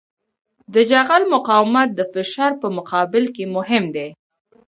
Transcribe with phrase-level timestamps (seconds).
[0.73, 4.09] د جغل مقاومت د فشار په مقابل کې مهم دی